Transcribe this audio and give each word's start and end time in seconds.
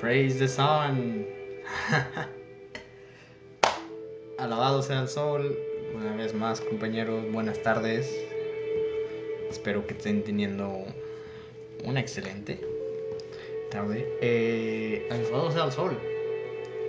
Praise 0.00 0.38
the 0.38 0.48
sun. 0.48 1.26
Alabado 4.38 4.82
sea 4.82 5.02
el 5.02 5.08
sol. 5.08 5.58
Una 5.94 6.16
vez 6.16 6.32
más, 6.32 6.62
compañeros, 6.62 7.30
buenas 7.30 7.62
tardes. 7.62 8.10
Espero 9.50 9.86
que 9.86 9.92
estén 9.92 10.24
teniendo 10.24 10.86
una 11.84 12.00
excelente 12.00 12.66
tarde. 13.70 14.10
Eh, 14.22 15.06
alabado 15.10 15.50
sea 15.50 15.64
el 15.64 15.72
sol. 15.72 15.98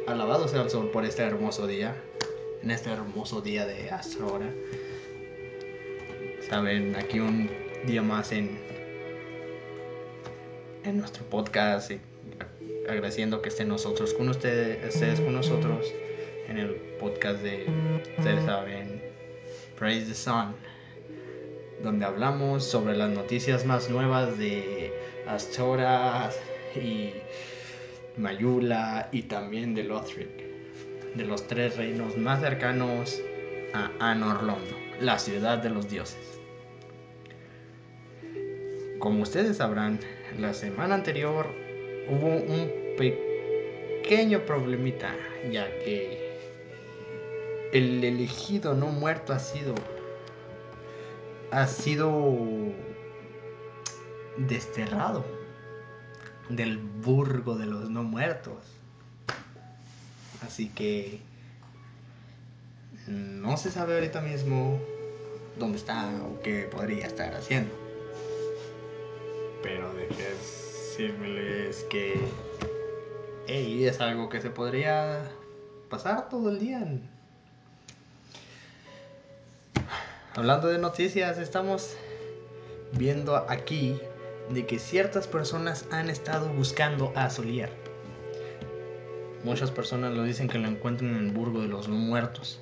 Alabado 0.08 0.48
sea 0.48 0.62
el 0.62 0.70
sol 0.70 0.90
por 0.92 1.04
este 1.04 1.24
hermoso 1.24 1.68
día. 1.68 2.02
En 2.64 2.72
este 2.72 2.92
hermoso 2.92 3.42
día 3.42 3.66
de 3.66 3.90
hasta 3.90 4.24
ahora. 4.24 4.50
Saben, 6.50 6.96
aquí 6.96 7.20
un 7.20 7.50
día 7.86 8.04
más 8.04 8.32
en, 8.32 8.58
en 10.86 10.98
nuestro 10.98 11.26
podcast. 11.26 11.92
Y 11.92 12.00
agradeciendo 12.88 13.42
que 13.42 13.50
estén 13.50 13.70
nosotros 13.70 14.14
con 14.14 14.30
ustedes, 14.30 14.94
ustedes 14.94 15.22
con 15.22 15.34
nosotros 15.34 15.94
en 16.48 16.58
el 16.58 16.76
podcast 17.00 17.42
de, 17.42 17.66
ustedes 18.18 18.44
saben, 18.46 19.02
Praise 19.78 20.08
the 20.08 20.14
Sun, 20.16 20.56
donde 21.84 22.06
hablamos 22.06 22.64
sobre 22.64 22.96
las 22.96 23.10
noticias 23.10 23.66
más 23.66 23.90
nuevas 23.90 24.38
de 24.38 24.94
Astora 25.28 26.30
y 26.76 27.12
Mayula 28.18 29.10
y 29.12 29.24
también 29.24 29.74
de 29.74 29.84
Lothric, 29.84 30.30
de 31.16 31.26
los 31.26 31.48
tres 31.48 31.78
reinos 31.78 32.18
más 32.18 32.42
cercanos 32.42 33.22
a 33.74 33.92
Anorlondo, 34.00 34.76
la 35.00 35.18
ciudad 35.18 35.60
de 35.60 35.70
los 35.70 35.90
dioses. 35.90 36.40
Como 39.00 39.24
ustedes 39.24 39.58
sabrán, 39.58 40.00
la 40.38 40.54
semana 40.54 40.96
anterior 40.96 41.48
hubo 42.12 42.28
un 42.28 42.70
pequeño 42.98 44.46
problemita, 44.46 45.16
ya 45.50 45.68
que 45.80 46.32
el 47.72 48.04
elegido 48.04 48.74
no 48.74 48.88
muerto 48.88 49.32
ha 49.34 49.40
sido 49.40 49.74
ha 51.52 51.68
sido 51.68 52.38
desterrado 54.38 55.26
del 56.50 56.78
burgo 56.78 57.58
de 57.58 57.66
los 57.66 57.90
no 57.90 58.04
muertos. 58.04 58.64
Así 60.42 60.70
que 60.70 61.20
no 63.08 63.58
se 63.58 63.72
sabe 63.72 63.96
ahorita 63.96 64.22
mismo 64.22 64.80
dónde 65.58 65.78
está 65.78 66.10
o 66.24 66.42
qué 66.42 66.70
podría 66.72 67.06
estar 67.06 67.34
haciendo. 67.36 67.74
Pero 69.62 69.94
de 69.94 70.08
que 70.08 70.31
decirles 70.92 71.86
que 71.90 72.20
hey, 73.48 73.86
es 73.86 74.02
algo 74.02 74.28
que 74.28 74.42
se 74.42 74.50
podría 74.50 75.24
pasar 75.90 76.28
todo 76.28 76.50
el 76.50 76.60
día. 76.60 76.86
Hablando 80.36 80.68
de 80.68 80.80
noticias, 80.80 81.38
estamos 81.38 81.96
viendo 82.92 83.38
aquí 83.38 83.98
de 84.50 84.66
que 84.66 84.80
ciertas 84.80 85.28
personas 85.28 85.86
han 85.92 86.10
estado 86.10 86.52
buscando 86.52 87.14
a 87.16 87.30
Solier. 87.30 87.72
Muchas 89.46 89.72
personas 89.72 90.14
lo 90.14 90.24
dicen 90.24 90.50
que 90.50 90.60
lo 90.60 90.68
encuentran 90.68 91.16
en 91.16 91.28
el 91.28 91.32
Burgo 91.32 91.62
de 91.62 91.70
los 91.70 91.88
Muertos. 91.88 92.60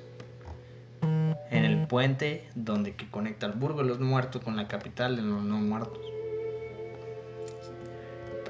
En 1.02 1.64
el 1.64 1.88
puente 1.88 2.48
donde 2.54 2.94
que 2.94 3.10
conecta 3.10 3.46
el 3.46 3.52
Burgo 3.54 3.82
de 3.82 3.88
los 3.88 3.98
Muertos 3.98 4.44
con 4.44 4.56
la 4.56 4.68
capital 4.68 5.16
de 5.16 5.22
los 5.22 5.42
No 5.42 5.56
Muertos. 5.56 6.19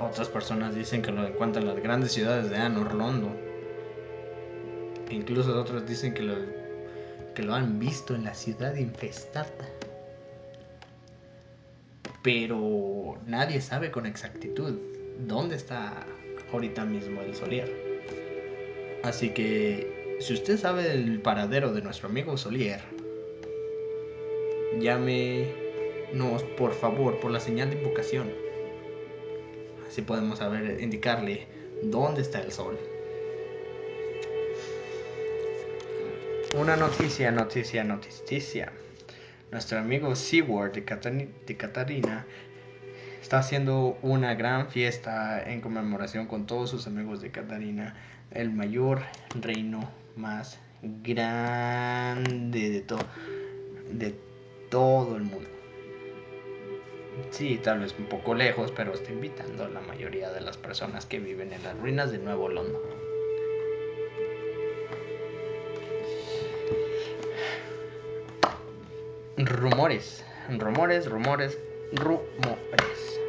Otras 0.00 0.28
personas 0.28 0.74
dicen 0.74 1.02
que 1.02 1.12
lo 1.12 1.26
encuentran 1.26 1.64
en 1.64 1.74
las 1.74 1.82
grandes 1.82 2.12
ciudades 2.12 2.48
de 2.50 2.56
Anor 2.56 2.94
Londo. 2.94 3.36
E 5.10 5.14
incluso 5.14 5.58
otros 5.60 5.86
dicen 5.86 6.14
que 6.14 6.22
lo, 6.22 6.36
que 7.34 7.42
lo 7.42 7.54
han 7.54 7.78
visto 7.78 8.14
en 8.14 8.24
la 8.24 8.34
ciudad 8.34 8.74
infestada. 8.76 9.50
Pero 12.22 13.18
nadie 13.26 13.60
sabe 13.60 13.90
con 13.90 14.06
exactitud 14.06 14.74
dónde 15.26 15.56
está 15.56 16.06
ahorita 16.52 16.84
mismo 16.84 17.20
el 17.20 17.34
Solier. 17.34 17.70
Así 19.02 19.30
que 19.30 20.16
si 20.20 20.34
usted 20.34 20.58
sabe 20.58 20.92
el 20.92 21.20
paradero 21.20 21.72
de 21.72 21.82
nuestro 21.82 22.08
amigo 22.08 22.36
Solier, 22.36 22.80
llámenos 24.80 26.42
por 26.56 26.72
favor 26.72 27.20
por 27.20 27.30
la 27.30 27.40
señal 27.40 27.70
de 27.70 27.76
invocación 27.76 28.49
Así 29.90 30.02
podemos 30.02 30.38
saber, 30.38 30.80
indicarle 30.80 31.48
dónde 31.82 32.22
está 32.22 32.40
el 32.40 32.52
sol. 32.52 32.78
Una 36.56 36.76
noticia, 36.76 37.32
noticia, 37.32 37.82
noticia. 37.82 38.70
Nuestro 39.50 39.80
amigo 39.80 40.14
Seward 40.14 40.70
de, 40.74 40.84
Catarina 41.56 42.24
está 43.20 43.40
haciendo 43.40 43.98
una 44.02 44.34
gran 44.34 44.68
fiesta 44.68 45.42
en 45.42 45.60
conmemoración 45.60 46.28
con 46.28 46.46
todos 46.46 46.70
sus 46.70 46.86
amigos 46.86 47.20
de 47.20 47.32
Catarina, 47.32 47.96
el 48.30 48.52
mayor 48.52 49.02
reino 49.40 49.90
más 50.14 50.60
grande 50.82 52.70
de, 52.70 52.84
de 53.90 54.14
todo 54.70 55.16
el 55.16 55.24
mundo. 55.24 55.59
Sí, 57.30 57.60
tal 57.62 57.78
vez 57.78 57.94
un 57.96 58.06
poco 58.06 58.34
lejos, 58.34 58.72
pero 58.74 58.92
está 58.92 59.12
invitando 59.12 59.64
a 59.64 59.68
la 59.68 59.80
mayoría 59.80 60.30
de 60.30 60.40
las 60.40 60.56
personas 60.56 61.06
que 61.06 61.20
viven 61.20 61.52
en 61.52 61.62
las 61.62 61.78
ruinas 61.78 62.10
de 62.10 62.18
Nuevo 62.18 62.48
London. 62.48 62.82
Rumores, 69.36 70.24
rumores, 70.58 71.08
rumores, 71.08 71.58
rumores. 71.92 73.20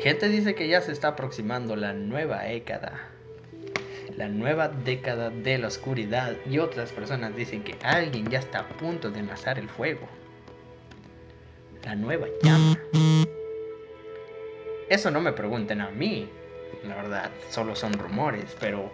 Gente 0.00 0.28
dice 0.28 0.54
que 0.54 0.68
ya 0.68 0.80
se 0.80 0.92
está 0.92 1.08
aproximando 1.08 1.76
la 1.76 1.92
nueva 1.92 2.42
década. 2.44 3.10
La 4.16 4.28
nueva 4.28 4.68
década 4.68 5.28
de 5.28 5.58
la 5.58 5.68
oscuridad. 5.68 6.36
Y 6.50 6.58
otras 6.58 6.90
personas 6.90 7.36
dicen 7.36 7.62
que 7.62 7.76
alguien 7.82 8.28
ya 8.28 8.38
está 8.38 8.60
a 8.60 8.68
punto 8.68 9.10
de 9.10 9.20
enlazar 9.20 9.58
el 9.58 9.68
fuego 9.68 10.08
la 11.84 11.94
nueva 11.94 12.26
llama. 12.42 12.78
Eso 14.88 15.10
no 15.10 15.20
me 15.20 15.32
pregunten 15.32 15.80
a 15.80 15.90
mí, 15.90 16.28
la 16.84 16.96
verdad, 16.96 17.30
solo 17.50 17.74
son 17.74 17.94
rumores, 17.94 18.56
pero 18.60 18.92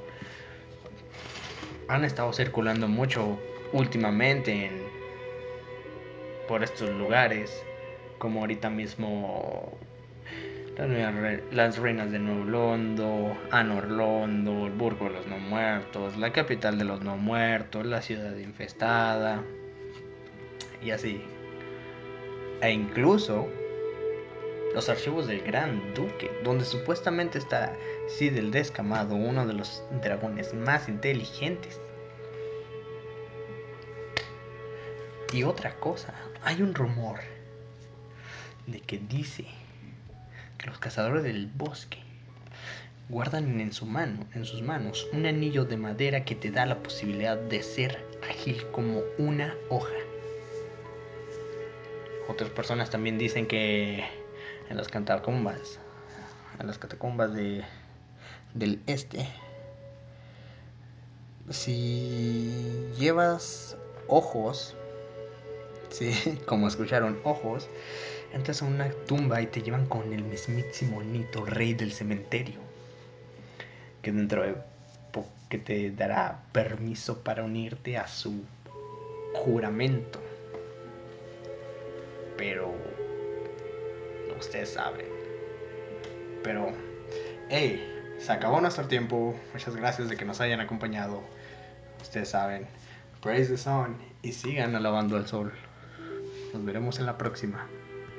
han 1.89 2.05
estado 2.05 2.33
circulando 2.33 2.87
mucho 2.87 3.39
últimamente 3.73 4.71
por 6.47 6.63
estos 6.63 6.91
lugares, 6.91 7.63
como 8.19 8.41
ahorita 8.41 8.71
mismo 8.71 9.77
las 11.51 11.77
reinas 11.79 12.13
de 12.13 12.21
Nuevo 12.21 12.45
Londo, 12.45 13.37
Anor 13.51 13.91
Londo, 13.91 14.67
el 14.67 14.73
Burgo 14.73 15.07
de 15.07 15.15
los 15.15 15.27
No 15.27 15.39
Muertos, 15.39 16.17
la 16.17 16.33
capital 16.33 16.79
de 16.79 16.85
los 16.85 17.03
No 17.03 17.17
Muertos, 17.17 17.85
la 17.85 18.01
ciudad 18.01 18.37
infestada 18.37 19.43
y 20.81 20.93
así 20.93 21.25
e 22.61 22.71
incluso 22.71 23.49
los 24.75 24.89
archivos 24.89 25.27
del 25.27 25.43
Gran 25.43 25.95
Duque, 25.95 26.31
donde 26.45 26.65
supuestamente 26.65 27.39
está 27.39 27.75
Sid 28.09 28.37
el 28.37 28.51
Descamado, 28.51 29.15
uno 29.15 29.47
de 29.47 29.55
los 29.55 29.83
dragones 30.03 30.55
más 30.55 30.89
inteligentes. 30.89 31.81
Y 35.33 35.43
otra 35.43 35.75
cosa, 35.79 36.15
hay 36.43 36.63
un 36.63 36.75
rumor 36.75 37.21
de 38.67 38.81
que 38.81 38.99
dice 38.99 39.45
que 40.59 40.67
los 40.67 40.79
cazadores 40.79 41.23
del 41.23 41.47
bosque 41.47 41.99
guardan 43.09 43.61
en 43.61 43.73
su 43.73 43.87
mano, 43.87 44.27
en 44.35 44.45
sus 44.45 44.63
manos, 44.63 45.09
un 45.13 45.27
anillo 45.27 45.65
de 45.65 45.77
madera 45.77 46.25
que 46.25 46.35
te 46.35 46.51
da 46.51 46.67
la 46.67 46.83
posibilidad 46.83 47.39
de 47.39 47.63
ser 47.63 48.05
ágil 48.29 48.67
como 48.71 49.03
una 49.19 49.55
hoja. 49.71 49.88
Otras 52.29 52.51
personas 52.51 52.91
también 52.91 53.17
dicen 53.17 53.47
que 53.47 54.05
en 54.69 54.77
las 54.77 54.89
catacumbas, 54.89 55.79
en 56.61 56.67
las 56.67 56.77
catacumbas 56.77 57.33
de, 57.33 57.65
del 58.53 58.83
este, 58.87 59.27
si 61.49 62.53
llevas 62.99 63.79
ojos, 64.09 64.77
sí, 65.89 66.39
como 66.45 66.69
escucharon, 66.69 67.19
ojos, 67.25 67.67
entras 68.35 68.61
a 68.61 68.67
una 68.67 68.91
tumba 69.07 69.41
y 69.41 69.47
te 69.47 69.63
llevan 69.63 69.87
con 69.87 70.13
el 70.13 70.23
mismísimo 70.23 71.03
Nito, 71.03 71.47
rey 71.47 71.73
del 71.73 71.93
cementerio, 71.93 72.61
que 74.03 74.13
dentro 74.13 74.43
de 74.43 74.55
que 75.49 75.57
te 75.57 75.91
dará 75.93 76.43
permiso 76.53 77.21
para 77.21 77.43
unirte 77.43 77.97
a 77.97 78.07
su 78.07 78.45
juramento 79.33 80.21
pero 82.39 82.73
ustedes 84.39 84.71
saben. 84.71 85.07
Pero 86.43 86.73
hey, 87.51 87.85
se 88.19 88.33
acabó 88.33 88.61
nuestro 88.61 88.87
tiempo. 88.87 89.39
Muchas 89.53 89.77
gracias 89.77 90.09
de 90.09 90.17
que 90.17 90.25
nos 90.25 90.41
hayan 90.41 90.61
acompañado. 90.61 91.23
Ustedes 92.01 92.31
saben, 92.31 92.67
praise 93.21 93.51
the 93.51 93.59
sun 93.59 93.99
y 94.23 94.33
sigan 94.33 94.75
alabando 94.75 95.17
al 95.17 95.27
sol. 95.27 95.53
Nos 96.55 96.65
veremos 96.65 96.99
en 96.99 97.07
la 97.07 97.19
próxima. 97.19 97.67